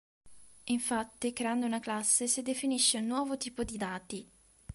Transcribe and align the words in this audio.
Infatti 0.63 1.31
creando 1.31 1.67
una 1.67 1.79
classe, 1.79 2.25
si 2.27 2.41
definisce 2.41 2.97
un 2.97 3.05
nuovo 3.05 3.37
tipo 3.37 3.63
di 3.63 3.77
dati. 3.77 4.27